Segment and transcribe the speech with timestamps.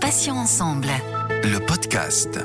[0.00, 0.88] Patients ensemble.
[1.42, 2.38] Le podcast.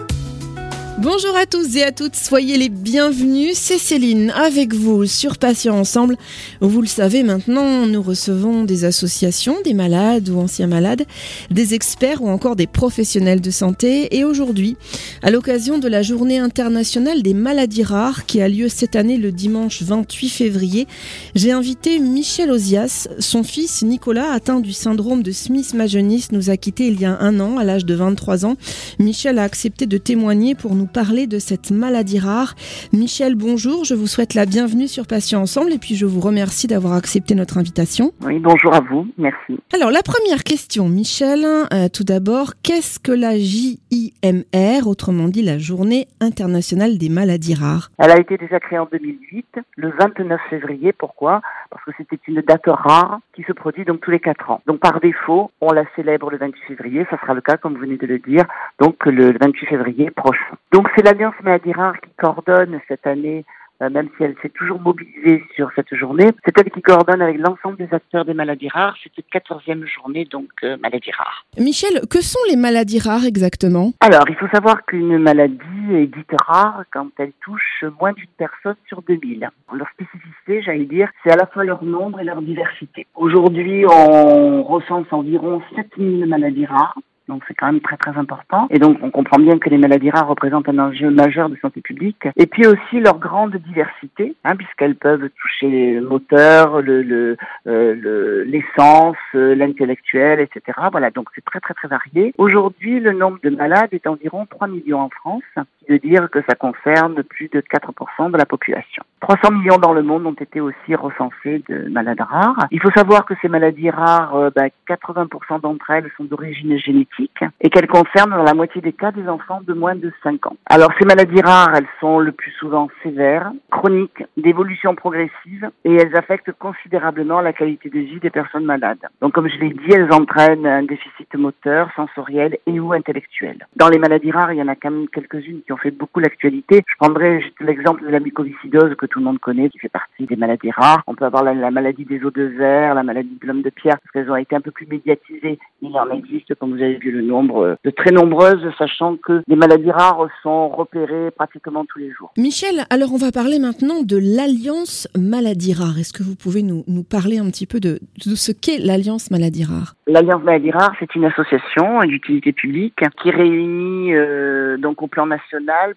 [1.02, 3.58] Bonjour à tous et à toutes, soyez les bienvenus.
[3.58, 6.16] C'est Céline avec vous sur Patients Ensemble.
[6.60, 11.08] Vous le savez maintenant, nous recevons des associations, des malades ou anciens malades,
[11.50, 14.16] des experts ou encore des professionnels de santé.
[14.16, 14.78] Et aujourd'hui,
[15.24, 19.32] à l'occasion de la journée internationale des maladies rares qui a lieu cette année le
[19.32, 20.88] dimanche 28 février,
[21.34, 23.08] j'ai invité Michel Ozias.
[23.18, 27.40] Son fils Nicolas, atteint du syndrome de Smith-Magenis, nous a quittés il y a un
[27.40, 28.56] an à l'âge de 23 ans.
[29.00, 32.56] Michel a accepté de témoigner pour nous parler de cette maladie rare.
[32.94, 36.68] Michel, bonjour, je vous souhaite la bienvenue sur Patients Ensemble et puis je vous remercie
[36.68, 38.12] d'avoir accepté notre invitation.
[38.24, 39.60] Oui, bonjour à vous, merci.
[39.74, 45.58] Alors la première question, Michel, euh, tout d'abord, qu'est-ce que la JIMR, autrement dit la
[45.58, 47.90] Journée internationale des maladies rares?
[47.98, 49.46] Elle a été déjà créée en 2008,
[49.78, 51.42] le 29 février, pourquoi?
[51.70, 54.62] Parce que c'était une date rare qui se produit donc tous les quatre ans.
[54.68, 57.82] Donc par défaut, on la célèbre le 28 février, ça sera le cas comme vous
[57.82, 58.46] venez de le dire,
[58.80, 60.56] donc le 28 février prochain.
[60.72, 63.46] Donc c'est l'Alliance Maladie Rare qui coordonne cette année
[63.82, 66.30] euh, même si elle s'est toujours mobilisée sur cette journée.
[66.46, 70.50] C'est elle qui coordonne avec l'ensemble des acteurs des maladies rares cette quatorzième journée, donc
[70.64, 71.46] euh, maladies rares.
[71.58, 73.92] Michel, que sont les maladies rares exactement?
[74.00, 78.76] Alors, il faut savoir qu'une maladie est dite rare quand elle touche moins d'une personne
[78.88, 79.50] sur 2000.
[79.74, 83.08] Leur spécificité, j'allais dire, c'est à la fois leur nombre et leur diversité.
[83.16, 86.98] Aujourd'hui, on recense environ 7000 maladies rares.
[87.32, 88.68] Donc c'est quand même très très important.
[88.72, 91.80] Et donc on comprend bien que les maladies rares représentent un enjeu majeur de santé
[91.80, 92.28] publique.
[92.36, 97.38] Et puis aussi leur grande diversité, hein, puisqu'elles peuvent toucher le moteur, le, le,
[97.68, 100.78] euh, l'essence, euh, l'intellectuel, etc.
[100.92, 102.34] Voilà, donc c'est très très très varié.
[102.38, 106.30] Aujourd'hui, le nombre de malades est environ 3 millions en France, ce qui veut dire
[106.30, 109.04] que ça concerne plus de 4% de la population.
[109.22, 112.68] 300 millions dans le monde ont été aussi recensés de malades rares.
[112.72, 117.21] Il faut savoir que ces maladies rares, euh, bah, 80% d'entre elles sont d'origine génétique
[117.60, 120.56] et qu'elles concernent dans la moitié des cas des enfants de moins de 5 ans.
[120.68, 126.16] Alors ces maladies rares, elles sont le plus souvent sévères, chroniques, d'évolution progressive et elles
[126.16, 129.06] affectent considérablement la qualité de vie des personnes malades.
[129.22, 133.68] Donc comme je l'ai dit, elles entraînent un déficit moteur, sensoriel et ou intellectuel.
[133.76, 136.20] Dans les maladies rares, il y en a quand même quelques-unes qui ont fait beaucoup
[136.20, 136.84] l'actualité.
[136.88, 140.26] Je prendrai juste l'exemple de la mucoviscidose que tout le monde connaît, qui fait partie
[140.26, 141.04] des maladies rares.
[141.08, 143.70] On peut avoir la, la maladie des os de verre, la maladie de l'homme de
[143.70, 145.60] pierre, parce qu'elles ont été un peu plus médiatisées.
[145.82, 149.42] Il en existe, comme vous avez vu, le nombre euh, de très nombreuses, sachant que
[149.48, 152.32] les maladies rares sont repérées pratiquement tous les jours.
[152.38, 155.98] Michel, alors on va parler maintenant de l'Alliance Maladie Rare.
[156.00, 159.32] Est-ce que vous pouvez nous, nous parler un petit peu de, de ce qu'est l'Alliance
[159.32, 159.96] Maladie Rare?
[160.08, 165.96] L'Alliance Maladie Rare, c'est une association d'utilité publique qui réunit euh, donc au plan national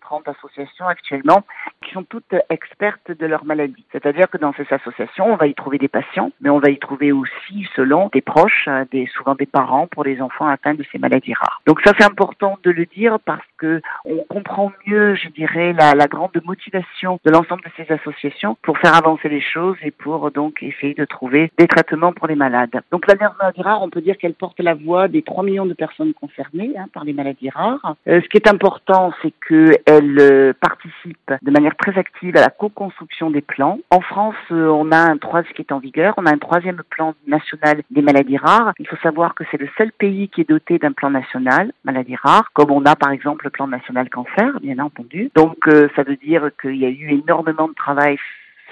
[0.00, 1.42] 30 associations actuellement
[1.82, 3.84] qui sont toutes expertes de leur maladie.
[3.92, 6.78] C'est-à-dire que dans ces associations, on va y trouver des patients, mais on va y
[6.78, 10.84] trouver aussi, selon des proches, hein, des, souvent des parents pour les enfants atteints de
[10.90, 11.60] ces maladies rares.
[11.66, 15.94] Donc ça, c'est important de le dire parce que on comprend mieux, je dirais, la,
[15.94, 20.30] la grande motivation de l'ensemble de ces associations pour faire avancer les choses et pour
[20.30, 22.80] donc essayer de trouver des traitements pour les malades.
[22.90, 25.74] Donc l'Alliance maladie rare, on peut dire qu'elle porte la voix des 3 millions de
[25.74, 27.96] personnes concernées hein, par les maladies rares.
[28.08, 32.40] Euh, ce qui est important, c'est que elle euh, participe de manière très active à
[32.40, 33.78] la co-construction des plans.
[33.90, 36.82] En France, euh, on a un troisième qui est en vigueur, on a un troisième
[36.90, 38.72] plan national des maladies rares.
[38.78, 42.16] Il faut savoir que c'est le seul pays qui est doté d'un plan national maladies
[42.16, 45.30] rares, comme on a par exemple le plan national cancer, bien entendu.
[45.34, 48.16] Donc euh, ça veut dire qu'il y a eu énormément de travail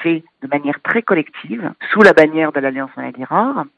[0.03, 3.25] fait de manière très collective, sous la bannière de l'Alliance Maladie.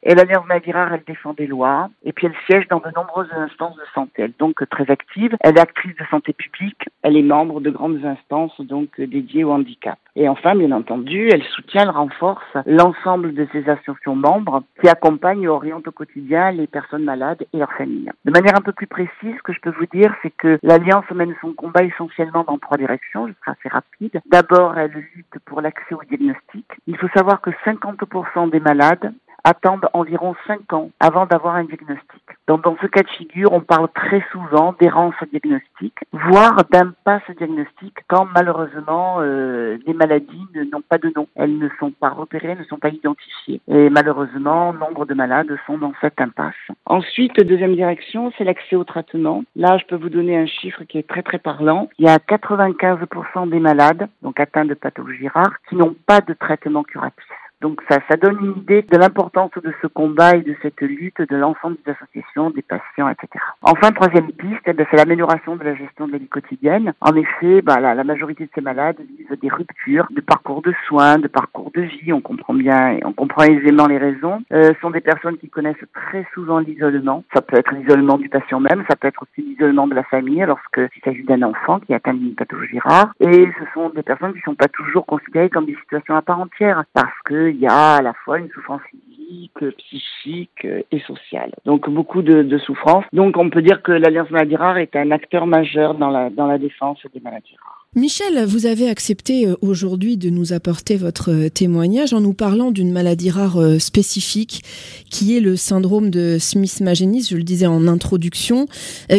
[0.03, 3.77] Et l'Alliance Maladie elle défend des lois, et puis elle siège dans de nombreuses instances
[3.77, 4.23] de santé.
[4.23, 5.37] Elle est donc très active.
[5.41, 6.89] Elle est actrice de santé publique.
[7.03, 9.99] Elle est membre de grandes instances donc dédiées au handicap.
[10.17, 15.45] Et enfin, bien entendu, elle soutient, elle renforce l'ensemble de ses associations membres qui accompagnent
[15.45, 18.11] et orientent au quotidien les personnes malades et leurs familles.
[18.25, 21.11] De manière un peu plus précise, ce que je peux vous dire, c'est que l'Alliance
[21.15, 23.29] mène son combat essentiellement dans trois directions.
[23.29, 24.21] Je serai assez rapide.
[24.27, 26.50] D'abord, elle lutte pour l'accès au diagnostic.
[26.87, 29.13] Il faut savoir que 50% des malades
[29.45, 32.23] attendent environ 5 ans avant d'avoir un diagnostic.
[32.51, 37.99] Donc dans ce cas de figure, on parle très souvent d'errance diagnostique, voire d'impasse diagnostique
[38.09, 41.29] quand malheureusement euh, les maladies n'ont pas de nom.
[41.37, 43.61] Elles ne sont pas repérées, ne sont pas identifiées.
[43.69, 46.55] Et malheureusement, nombre de malades sont dans cette impasse.
[46.87, 49.45] Ensuite, deuxième direction, c'est l'accès au traitement.
[49.55, 51.89] Là, je peux vous donner un chiffre qui est très très parlant.
[52.01, 56.35] Il y a 95% des malades, donc atteints de pathologies rares, qui n'ont pas de
[56.35, 57.29] traitement curatif.
[57.61, 61.21] Donc ça, ça donne une idée de l'importance de ce combat et de cette lutte
[61.21, 63.29] de l'ensemble des associations, des patients, etc.
[63.63, 66.95] Enfin, troisième piste, eh ben, c'est l'amélioration de la gestion de la vie quotidienne.
[67.01, 70.73] En effet, bah, la, la, majorité de ces malades vivent des ruptures de parcours de
[70.87, 72.13] soins, de parcours de vie.
[72.13, 74.43] On comprend bien, on comprend aisément les raisons.
[74.53, 77.25] Euh, sont des personnes qui connaissent très souvent l'isolement.
[77.35, 80.45] Ça peut être l'isolement du patient même, ça peut être aussi l'isolement de la famille
[80.47, 83.13] lorsqu'il s'agit d'un enfant qui atteint une pathologie rare.
[83.21, 86.23] Et ce sont des personnes qui ne sont pas toujours considérées comme des situations à
[86.23, 87.13] part entière parce
[87.51, 91.53] qu'il y a à la fois une souffrance physique, psychique et sociale.
[91.65, 93.05] Donc beaucoup de, de souffrance.
[93.13, 96.47] Donc on peut dire que l'Alliance Maladie Rare est un acteur majeur dans la, dans
[96.47, 97.81] la défense des maladies rares.
[97.97, 102.71] Michel, vous avez accepté euh, aujourd'hui de nous apporter votre euh, témoignage en nous parlant
[102.71, 104.63] d'une maladie rare euh, spécifique
[105.11, 108.67] qui est le syndrome de Smith-Magenis, je le disais en introduction.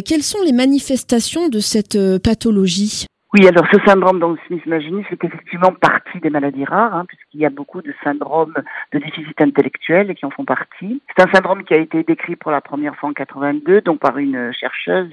[0.06, 3.08] Quelles sont les manifestations de cette pathologie?
[3.34, 7.46] Oui, alors ce syndrome Smith Magenis fait effectivement partie des maladies rares, hein, puisqu'il y
[7.46, 8.54] a beaucoup de syndromes
[8.92, 11.02] de déficit intellectuel qui en font partie.
[11.16, 14.18] C'est un syndrome qui a été décrit pour la première fois en 82, donc par
[14.18, 15.12] une chercheuse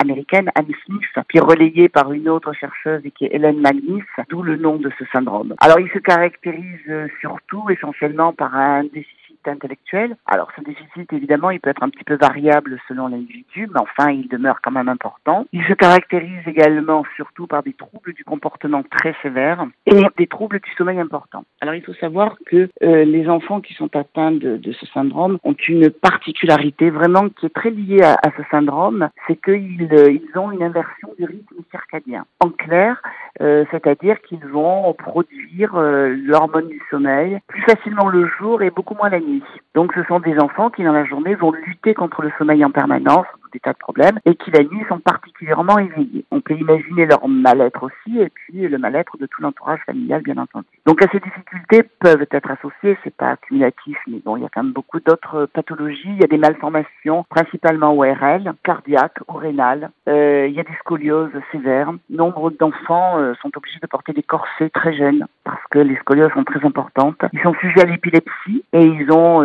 [0.00, 4.56] américaine, Anne Smith, puis relayée par une autre chercheuse qui est Hélène Magnus, d'où le
[4.56, 5.54] nom de ce syndrome.
[5.60, 10.16] Alors il se caractérise surtout essentiellement par un déficit intellectuel.
[10.26, 14.10] Alors ce déficit, évidemment, il peut être un petit peu variable selon l'individu, mais enfin,
[14.10, 15.46] il demeure quand même important.
[15.52, 20.60] Il se caractérise également surtout par des troubles du comportement très sévères et des troubles
[20.60, 21.44] du sommeil importants.
[21.60, 25.56] Alors il faut savoir que euh, les enfants qui sont atteints de, ce syndrome ont
[25.68, 30.62] une particularité vraiment qui est très liée à, ce syndrome, c'est qu'ils euh, ont une
[30.62, 32.24] inversion du rythme circadien.
[32.40, 33.02] En clair,
[33.40, 39.10] euh, c'est-à-dire qu'ils vont produire l'hormone du sommeil plus facilement le jour et beaucoup moins
[39.10, 39.37] la nuit.
[39.74, 42.70] Donc ce sont des enfants qui dans la journée vont lutter contre le sommeil en
[42.70, 46.24] permanence, des tas de problèmes, et qui la nuit sont particulièrement éveillés.
[46.30, 50.38] On peut imaginer leur mal-être aussi, et puis le mal-être de tout l'entourage familial, bien
[50.38, 50.66] entendu.
[50.86, 54.48] Donc à ces difficultés peuvent être associées, c'est pas accumulatif, mais bon, il y a
[54.52, 56.08] quand même beaucoup d'autres pathologies.
[56.08, 59.90] Il y a des malformations, principalement ORL, cardiaques ou rénales.
[60.08, 61.92] Euh, il y a des scolioses sévères.
[62.10, 66.32] Nombre d'enfants euh, sont obligés de porter des corsets très jeunes parce que les scolioses
[66.32, 67.20] sont très importantes.
[67.32, 69.38] Ils sont sujets à l'épilepsie et ils ont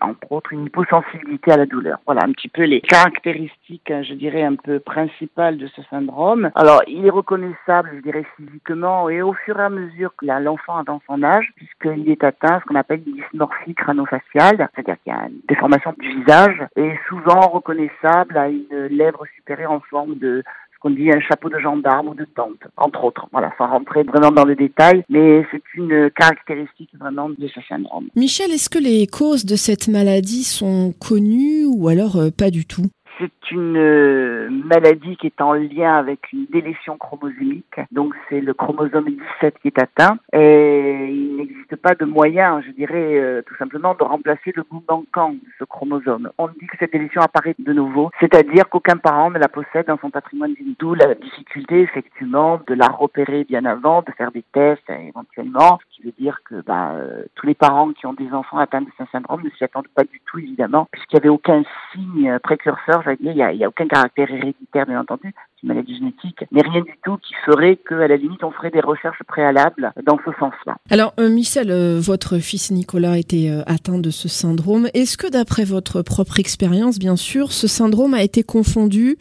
[0.00, 1.98] entre autres une hyposensibilité à la douleur.
[2.06, 3.41] Voilà un petit peu les caractéristiques
[3.90, 6.50] Hein, je dirais, un peu principale de ce syndrome.
[6.54, 10.76] Alors, il est reconnaissable, je dirais, physiquement et au fur et à mesure que l'enfant
[10.76, 15.16] avance son âge, puisqu'il est atteint ce qu'on appelle une dysmorphie crâno-faciale, c'est-à-dire qu'il y
[15.16, 20.42] a une déformation du visage, et souvent reconnaissable à une lèvre supérieure en forme de
[20.82, 23.28] qu'on dit un chapeau de gendarme ou de tente, entre autres.
[23.30, 28.08] Voilà, sans rentrer vraiment dans le détail, mais c'est une caractéristique vraiment de ce syndrome.
[28.16, 32.66] Michel, est-ce que les causes de cette maladie sont connues ou alors euh, pas du
[32.66, 32.86] tout?
[33.22, 37.80] C'est une euh, maladie qui est en lien avec une délétion chromosomique.
[37.92, 39.10] Donc c'est le chromosome
[39.40, 40.18] 17 qui est atteint.
[40.32, 44.82] Et il n'existe pas de moyen, je dirais euh, tout simplement, de remplacer le bout
[44.88, 46.30] manquant de ce chromosome.
[46.38, 49.98] On dit que cette délétion apparaît de nouveau, c'est-à-dire qu'aucun parent ne la possède dans
[49.98, 50.78] son patrimoine génétique.
[50.78, 55.96] D'où la difficulté effectivement de la repérer bien avant, de faire des tests éventuellement, ce
[55.96, 58.88] qui veut dire que bah, euh, tous les parents qui ont des enfants atteints de
[58.98, 63.02] ce syndrome ne s'y attendent pas du tout évidemment, puisqu'il n'y avait aucun signe précurseur
[63.20, 67.34] il n'y a, aucun caractère héréditaire, bien entendu, maladie génétique, mais rien du tout qui
[67.46, 70.76] ferait qu'à la limite, on ferait des recherches préalables dans ce sens-là.
[70.90, 74.88] Alors, euh, Michel, euh, votre fils Nicolas était euh, atteint de ce syndrome?
[74.94, 79.18] Est-ce que, d'après votre propre expérience, bien sûr, ce syndrome a été confondu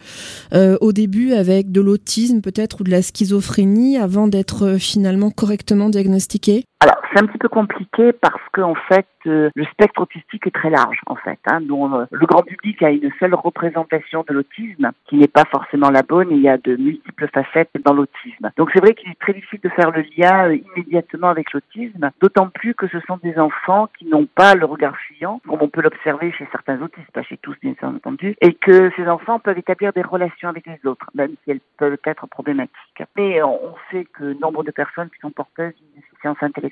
[0.53, 6.63] au début avec de l'autisme, peut-être, ou de la schizophrénie, avant d'être finalement correctement diagnostiqué?
[6.83, 10.71] Alors, c'est un petit peu compliqué parce qu'en fait, euh, le spectre autistique est très
[10.71, 11.37] large, en fait.
[11.45, 15.45] Hein, dont, euh, le grand public a une seule représentation de l'autisme, qui n'est pas
[15.45, 16.29] forcément la bonne.
[16.31, 18.49] Il y a de multiples facettes dans l'autisme.
[18.57, 22.09] Donc, c'est vrai qu'il est très difficile de faire le lien euh, immédiatement avec l'autisme,
[22.19, 25.69] d'autant plus que ce sont des enfants qui n'ont pas le regard fuyant, comme on
[25.69, 29.59] peut l'observer chez certains autistes, pas chez tous, bien entendu, et que ces enfants peuvent
[29.59, 33.03] établir des relations avec les autres, même si elles peuvent être problématiques.
[33.15, 36.70] Mais on sait que nombre de personnes qui sont porteuses d'une déficience intellectuelle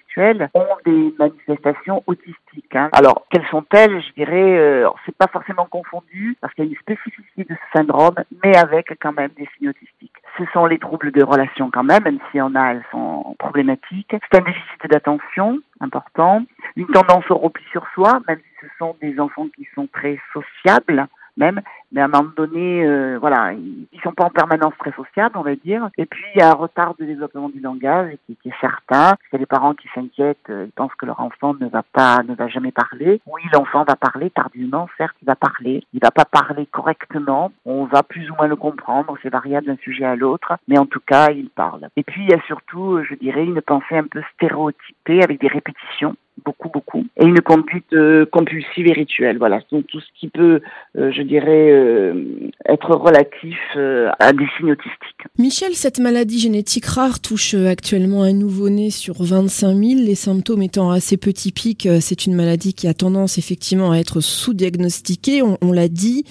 [0.53, 2.75] ont des manifestations autistiques.
[2.75, 2.89] Hein.
[2.94, 6.77] Alors, quelles sont-elles Je dirais, euh, c'est pas forcément confondu parce qu'il y a une
[6.77, 10.13] spécificité de ce syndrome, mais avec quand même des signes autistiques.
[10.38, 14.10] Ce sont les troubles de relation quand même, même si en a, elles sont problématiques.
[14.12, 16.44] C'est un déficit d'attention important,
[16.75, 20.20] une tendance au repli sur soi, même si ce sont des enfants qui sont très
[20.34, 21.08] sociables
[21.39, 25.38] même, mais à un moment donné, euh, voilà, ils, sont pas en permanence très sociables,
[25.38, 25.89] on va dire.
[25.98, 29.15] Et puis il y a un retard de développement du langage qui, qui est certain.
[29.31, 32.36] C'est les parents qui s'inquiètent, euh, ils pensent que leur enfant ne va pas, ne
[32.36, 33.22] va jamais parler.
[33.25, 35.84] Oui, l'enfant va parler tardivement, certes, il va parler.
[35.93, 37.51] Il va pas parler correctement.
[37.65, 39.17] On va plus ou moins le comprendre.
[39.22, 41.89] C'est variable d'un sujet à l'autre, mais en tout cas, il parle.
[41.96, 45.48] Et puis il y a surtout, je dirais, une pensée un peu stéréotypée avec des
[45.48, 49.38] répétitions beaucoup, beaucoup, et une conduite euh, compulsive et rituelle.
[49.38, 50.62] Voilà, donc tout ce qui peut,
[50.98, 55.27] euh, je dirais, euh, être relatif à des signes autistiques.
[55.38, 60.01] Michel, cette maladie génétique rare touche actuellement un nouveau-né sur 25 000.
[60.05, 64.22] Les symptômes étant assez peu typiques, c'est une maladie qui a tendance effectivement à être
[64.22, 66.25] sous-diagnostiquée, on, on l'a dit.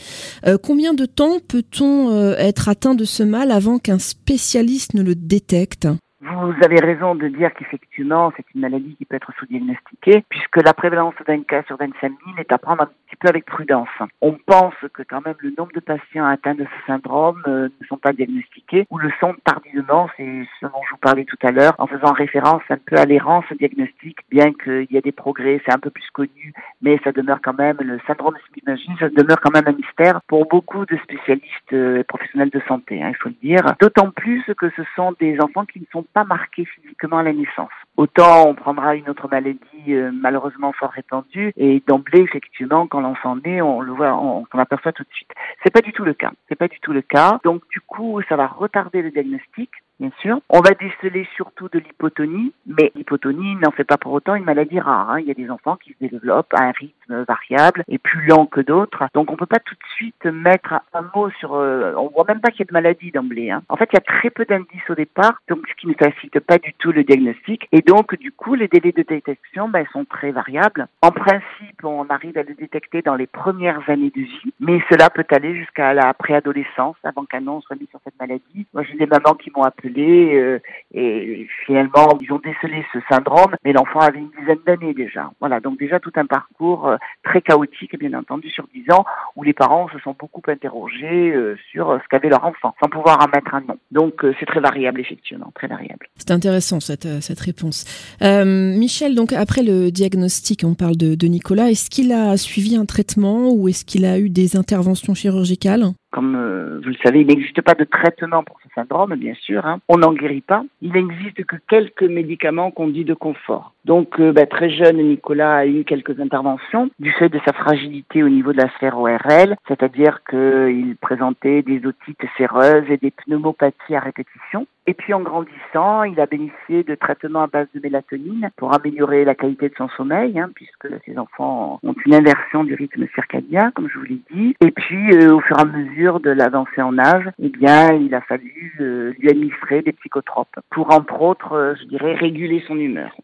[0.63, 5.89] combien de temps peut-on être atteint de ce mal avant qu'un spécialiste ne le détecte?
[6.21, 10.75] Vous avez raison de dire qu'effectivement, c'est une maladie qui peut être sous-diagnostiquée, puisque la
[10.75, 13.89] prévalence d'un cas sur 25 000 est à prendre un petit peu avec prudence.
[14.21, 17.87] On pense que quand même le nombre de patients atteints de ce syndrome euh, ne
[17.87, 21.53] sont pas diagnostiqués ou le sont tardivement, c'est ce dont je vous parlais tout à
[21.53, 25.63] l'heure, en faisant référence un peu à l'errance diagnostique, bien qu'il y ait des progrès,
[25.65, 29.41] c'est un peu plus connu, mais ça demeure quand même, le syndrome Smith-Magenis, ça demeure
[29.41, 33.17] quand même un mystère pour beaucoup de spécialistes euh, et professionnels de santé, hein, il
[33.17, 33.63] faut le dire.
[33.81, 37.33] D'autant plus que ce sont des enfants qui ne sont pas marqués physiquement à la
[37.33, 37.71] naissance.
[37.97, 39.59] Autant on prendra une autre maladie
[39.89, 44.59] euh, malheureusement fort répandue et d'emblée effectivement quand l'enfant naît on le voit on, on
[44.59, 45.31] aperçoit tout de suite.
[45.63, 46.33] C'est pas du tout le cas.
[46.49, 47.39] C'est pas du tout le cas.
[47.45, 50.41] Donc du coup ça va retarder le diagnostic bien sûr.
[50.49, 54.81] On va déceler surtout de l'hypotonie, mais l'hypotonie n'en fait pas pour autant une maladie
[54.81, 55.11] rare.
[55.11, 55.21] Hein.
[55.21, 58.47] Il y a des enfants qui se développent à un rythme variable et plus lent
[58.47, 59.05] que d'autres.
[59.15, 61.55] Donc on peut pas tout de suite mettre un mot sur...
[61.55, 63.51] Euh, on voit même pas qu'il y a de maladie d'emblée.
[63.51, 63.63] Hein.
[63.69, 66.41] En fait, il y a très peu d'indices au départ, donc ce qui ne facilite
[66.41, 67.69] pas du tout le diagnostic.
[67.73, 70.87] Et donc, du coup, les délais de détection ben, sont très variables.
[71.03, 75.11] En principe, on arrive à le détecter dans les premières années de vie, mais cela
[75.11, 78.67] peut aller jusqu'à la préadolescence, avant qu'un nom soit mis sur cette maladie.
[78.75, 80.59] Moi, j'ai des mamans qui m'ont appelé euh,
[80.95, 85.31] et finalement ils ont décelé ce syndrome, mais l'enfant avait une dizaine d'années déjà.
[85.41, 89.05] Voilà, donc déjà tout un parcours euh, très chaotique, bien entendu, sur dix ans,
[89.37, 93.19] où les parents se sont beaucoup interrogés euh, sur ce qu'avait leur enfant, sans pouvoir
[93.21, 93.79] en mettre un nom.
[93.91, 96.07] Donc c'est très variable, effectivement, très variable.
[96.17, 97.07] C'est intéressant cette,
[97.41, 97.85] réponse.
[98.21, 103.53] Michel, donc après le diagnostic, on parle de Nicolas, est-ce qu'il a suivi un traitement
[103.53, 105.93] ou est-ce qu'il a eu des interventions chirurgicales?
[106.11, 109.67] Comme euh, vous le savez, il n'existe pas de traitement pour ce syndrome, bien sûr.
[109.67, 109.81] Hein.
[109.89, 110.65] On n'en guérit pas.
[110.81, 113.75] Il n'existe que quelques médicaments qu'on dit de confort.
[113.89, 118.23] Donc, euh, bah, très jeune, Nicolas a eu quelques interventions du fait de sa fragilité
[118.23, 123.97] au niveau de la sphère ORL, c'est-à-dire qu'il présentait des otites séreuses et des pneumopathies
[123.97, 124.67] à répétition.
[124.89, 129.27] Et puis en grandissant, il a bénéficié de traitements à base de mélatonine pour améliorer
[129.27, 133.71] la qualité de son sommeil, hein, puisque ses enfants ont une inversion du rythme circadien,
[133.75, 134.57] comme je vous l'ai dit.
[134.63, 138.15] Et puis euh, au fur et à mesure de l'avancée en âge, eh bien, il
[138.15, 142.79] a fallu euh, lui administrer des psychotropes pour, entre autres, euh, je dirais, réguler son
[142.79, 143.15] humeur.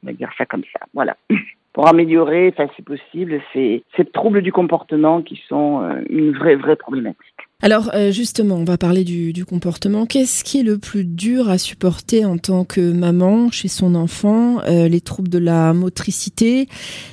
[0.54, 0.86] Comme ça.
[0.94, 1.16] Voilà.
[1.72, 6.76] pour améliorer, enfin, si possible, ces, ces troubles du comportement qui sont une vraie, vraie
[6.76, 7.34] problématique.
[7.64, 10.04] Alors euh, justement, on va parler du, comportement.
[10.04, 14.60] Qu'est-ce qui est le plus dur à supporter en tant que maman chez son enfant
[14.68, 16.66] euh, Les troubles de la motricité,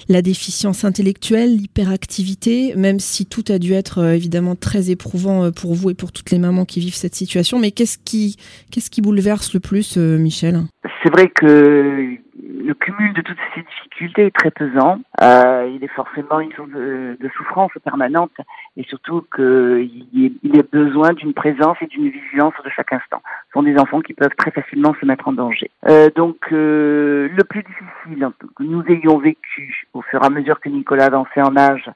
[0.10, 5.74] la déficience intellectuelle, l'hyperactivité, même si tout a dû être euh, évidemment très éprouvant pour
[5.74, 7.58] vous et pour toutes les mamans qui vivent cette situation.
[7.58, 8.36] Mais qu'est-ce qui,
[8.72, 10.60] qu'est-ce qui bouleverse le plus, Michel?
[11.02, 15.00] C'est vrai que le cumul de toutes ces difficultés est très pesant.
[15.22, 18.32] Euh, il est forcément une source de, souffrance permanente
[18.78, 23.22] et surtout qu'il y a besoin d'une présence et d'une vigilance de chaque instant.
[23.48, 25.70] Ce sont des enfants qui peuvent très facilement se mettre en danger.
[25.90, 30.60] Euh, donc euh, le plus difficile que nous ayons vécu au fur et à mesure
[30.60, 31.90] que Nicolas avançait en âge,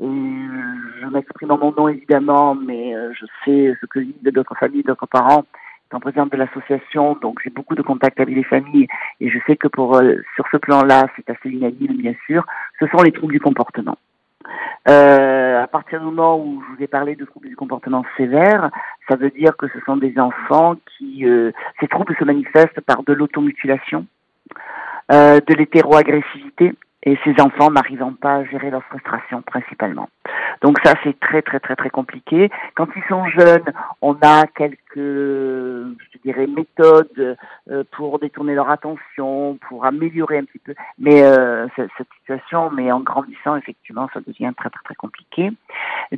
[0.00, 4.82] et je m'exprime en mon nom évidemment, mais je sais ce que disent d'autres familles,
[4.82, 5.44] d'autres parents,
[5.94, 8.88] en présidente de l'association, donc j'ai beaucoup de contacts avec les familles
[9.20, 12.44] et je sais que pour euh, sur ce plan-là, c'est assez unanime bien sûr.
[12.78, 13.96] Ce sont les troubles du comportement.
[14.88, 18.70] Euh, à partir du moment où je vous ai parlé de troubles du comportement sévères,
[19.08, 23.02] ça veut dire que ce sont des enfants qui euh, ces troubles se manifestent par
[23.04, 24.06] de l'automutilation,
[25.10, 26.72] de l'hétéroagressivité
[27.04, 30.08] et ces enfants n'arrivant pas à gérer leur frustration principalement.
[30.60, 32.50] Donc ça c'est très très très très compliqué.
[32.74, 37.36] Quand ils sont jeunes, on a quelques je dirais méthodes
[37.70, 40.74] euh, pour détourner leur attention, pour améliorer un petit peu.
[40.98, 41.88] Mais euh, cette,
[42.20, 45.50] situation, mais en grandissant effectivement, ça devient très très très compliqué.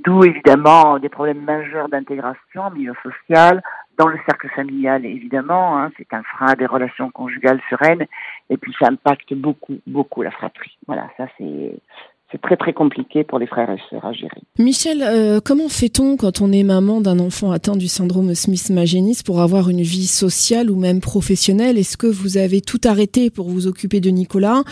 [0.04, 3.62] D'où évidemment des problèmes majeurs d'intégration, milieu social,
[3.96, 8.06] dans le cercle familial, évidemment, hein, c'est un frein des relations conjugales sereines,
[8.50, 10.76] et puis ça impacte beaucoup, beaucoup la fratrie.
[10.86, 11.78] Voilà, ça c'est
[12.34, 14.40] c'est très très compliqué pour les frères et sœurs à gérer.
[14.58, 19.40] Michel, euh, comment fait-on quand on est maman d'un enfant atteint du syndrome Smith-Magenis pour
[19.40, 21.78] avoir une vie sociale ou même professionnelle?
[21.78, 24.62] Est-ce que vous avez tout arrêté pour vous occuper de Nicolas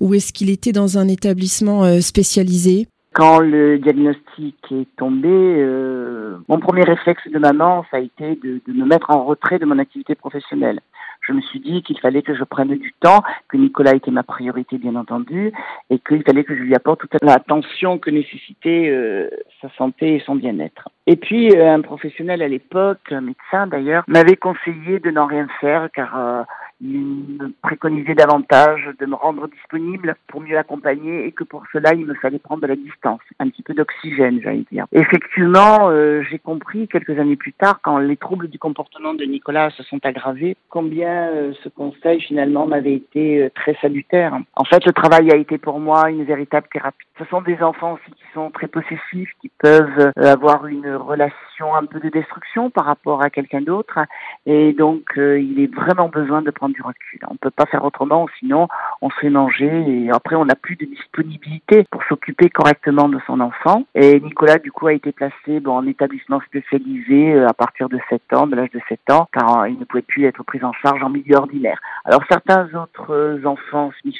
[0.00, 2.88] ou est-ce qu'il était dans un établissement euh, spécialisé?
[3.14, 8.60] Quand le diagnostic est tombé, euh, mon premier réflexe de maman, ça a été de,
[8.66, 10.80] de, me mettre en retrait de mon activité professionnelle.
[11.26, 14.22] Je me suis dit qu'il fallait que je prenne du temps, que Nicolas était ma
[14.22, 15.52] priorité bien entendu,
[15.90, 19.28] et qu'il fallait que je lui apporte toute l'attention que nécessitait euh,
[19.60, 20.88] sa santé et son bien-être.
[21.06, 25.46] Et puis euh, un professionnel à l'époque, un médecin d'ailleurs, m'avait conseillé de n'en rien
[25.60, 26.42] faire car euh,
[26.82, 31.94] il me préconisait davantage de me rendre disponible pour mieux accompagner et que pour cela
[31.94, 34.86] il me fallait prendre de la distance, un petit peu d'oxygène, j'allais dire.
[34.92, 39.70] Effectivement, euh, j'ai compris quelques années plus tard, quand les troubles du comportement de Nicolas
[39.70, 44.36] se sont aggravés, combien euh, ce conseil finalement m'avait été euh, très salutaire.
[44.56, 47.06] En fait, le travail a été pour moi une véritable thérapie.
[47.18, 51.84] Ce sont des enfants aussi qui sont très possessifs, qui peuvent avoir une relation un
[51.84, 54.00] peu de destruction par rapport à quelqu'un d'autre,
[54.46, 57.20] et donc il est vraiment besoin de prendre du recul.
[57.28, 58.68] On ne peut pas faire autrement, sinon
[59.00, 63.18] on se fait manger et après on n'a plus de disponibilité pour s'occuper correctement de
[63.26, 63.84] son enfant.
[63.94, 67.98] Et Nicolas du coup a été placé bon, en établissement spécialisé euh, à partir de
[68.08, 70.62] 7 ans, de l'âge de 7 ans, car euh, il ne pouvait plus être pris
[70.64, 71.80] en charge en milieu ordinaire.
[72.04, 74.16] Alors certains autres enfants smith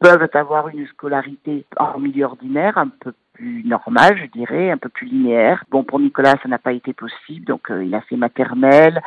[0.00, 4.88] peuvent avoir une scolarité en milieu ordinaire un peu plus normal, je dirais, un peu
[4.88, 5.64] plus linéaire.
[5.70, 9.00] Bon, pour Nicolas, ça n'a pas été possible, donc euh, il a fait maternelle,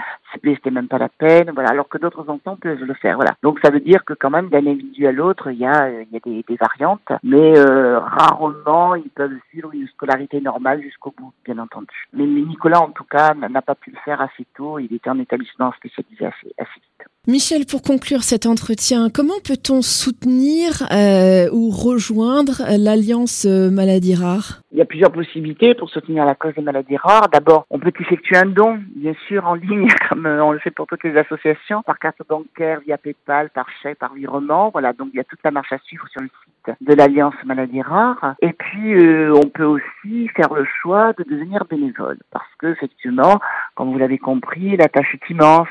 [0.44, 3.36] c'était même pas la peine, voilà, alors que d'autres enfants peuvent le faire, voilà.
[3.44, 6.08] Donc ça veut dire que quand même, d'un individu à l'autre, il y a, il
[6.12, 11.14] y a des, des variantes, mais euh, rarement ils peuvent suivre une scolarité normale jusqu'au
[11.18, 12.08] bout, bien entendu.
[12.14, 15.20] Mais, Nicolas, en tout cas, n'a pas pu le faire assez tôt, il était en
[15.20, 16.82] établissement spécialisé assez, assez.
[17.28, 24.61] Michel, pour conclure cet entretien, comment peut-on soutenir euh, ou rejoindre l'Alliance Maladie Rare?
[24.74, 27.28] Il y a plusieurs possibilités pour soutenir la cause des maladies rares.
[27.28, 30.72] D'abord, on peut effectuer un don, bien sûr, en ligne, comme euh, on le fait
[30.72, 34.70] pour toutes les associations, par carte bancaire, via PayPal, par chèque, par virement.
[34.70, 37.34] Voilà, donc il y a toute la marche à suivre sur le site de l'Alliance
[37.44, 38.36] Maladies Rares.
[38.42, 43.42] Et puis, euh, on peut aussi faire le choix de devenir bénévole, parce que effectivement,
[43.76, 45.68] comme vous l'avez compris, la tâche est immense.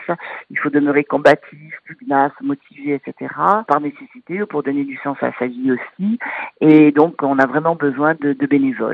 [0.51, 3.33] Il faut demeurer combatif, pugnace, motivé, etc.
[3.67, 6.19] Par nécessité ou pour donner du sens à sa vie aussi.
[6.61, 8.90] Et donc, on a vraiment besoin de, de bénévoles.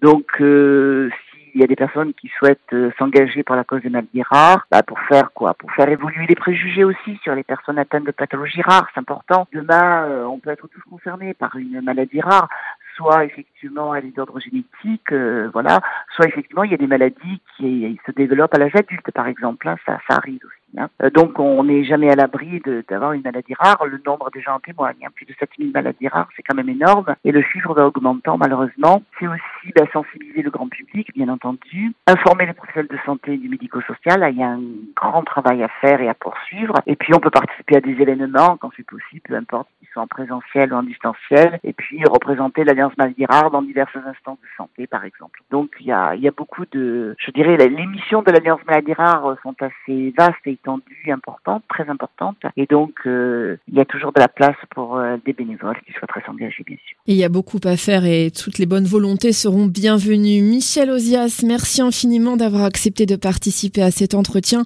[0.00, 1.10] Donc, euh,
[1.50, 4.66] s'il y a des personnes qui souhaitent euh, s'engager pour la cause des maladies rares,
[4.70, 5.54] bah pour faire quoi?
[5.54, 9.46] Pour faire évoluer les préjugés aussi sur les personnes atteintes de pathologies rares, c'est important.
[9.52, 12.48] Demain, euh, on peut être tous concernés par une maladie rare.
[12.96, 15.12] Soit effectivement elle est d'ordre génétique,
[15.52, 15.80] voilà,
[16.14, 19.66] soit effectivement il y a des maladies qui se développent à l'âge adulte, par exemple,
[19.68, 20.59] hein, ça arrive aussi.
[20.76, 20.88] Hein.
[21.02, 23.84] Euh, donc on n'est jamais à l'abri d'avoir une maladie rare.
[23.86, 24.96] Le nombre déjà en témoigne.
[25.04, 25.10] Hein.
[25.14, 27.14] Plus de 7000 maladies rares, c'est quand même énorme.
[27.24, 29.02] Et le chiffre va augmentant malheureusement.
[29.18, 31.92] C'est aussi bah, sensibiliser le grand public, bien entendu.
[32.06, 34.26] Informer les professionnels de santé du médico-social.
[34.32, 34.60] il y a un
[34.96, 36.74] grand travail à faire et à poursuivre.
[36.86, 40.02] Et puis on peut participer à des événements quand c'est possible, peu importe qu'ils soient
[40.02, 41.58] en présentiel ou en distanciel.
[41.64, 45.40] Et puis représenter l'Alliance Maladie Rare dans diverses instances de santé, par exemple.
[45.50, 47.14] Donc il y a, beaucoup de...
[47.18, 51.88] Je dirais, les missions de l'Alliance Maladie Rare sont assez vastes et étendue importante, très
[51.88, 52.36] importante.
[52.56, 55.92] Et donc, euh, il y a toujours de la place pour euh, des bénévoles qui
[55.92, 56.96] souhaiteraient s'engager, bien sûr.
[57.06, 60.42] il y a beaucoup à faire et toutes les bonnes volontés seront bienvenues.
[60.42, 64.64] Michel Ozias, merci infiniment d'avoir accepté de participer à cet entretien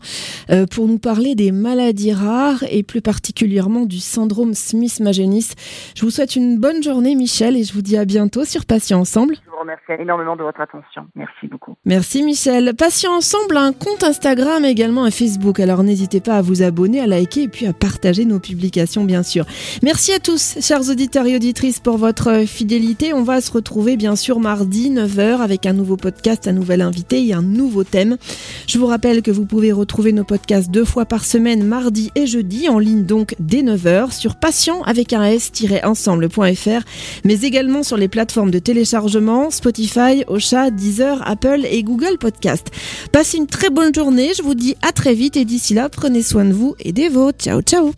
[0.50, 5.54] euh, pour nous parler des maladies rares et plus particulièrement du syndrome Smith-Magenis.
[5.96, 9.00] Je vous souhaite une bonne journée, Michel, et je vous dis à bientôt sur Patient
[9.00, 11.06] Ensemble remercie énormément de votre attention.
[11.14, 11.76] Merci beaucoup.
[11.84, 12.74] Merci Michel.
[12.76, 15.58] Patient Ensemble un compte Instagram également un Facebook.
[15.58, 19.22] Alors n'hésitez pas à vous abonner, à liker et puis à partager nos publications bien
[19.22, 19.46] sûr.
[19.82, 23.12] Merci à tous, chers auditeurs et auditrices, pour votre fidélité.
[23.12, 27.26] On va se retrouver bien sûr mardi 9h avec un nouveau podcast, un nouvel invité
[27.26, 28.16] et un nouveau thème.
[28.66, 32.26] Je vous rappelle que vous pouvez retrouver nos podcasts deux fois par semaine, mardi et
[32.26, 36.84] jeudi, en ligne donc dès 9h sur patient avec un s-ensemble.fr,
[37.24, 42.68] mais également sur les plateformes de téléchargement Spotify, Ocha, Deezer, Apple et Google Podcast.
[43.12, 45.44] Passez une très bonne journée, je vous dis à très vite et
[45.74, 47.38] là, prenez soin de vous et des vôtres.
[47.38, 47.92] Ciao, ciao.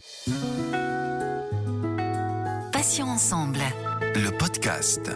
[2.72, 3.58] Passions ensemble.
[4.14, 5.10] Le podcast.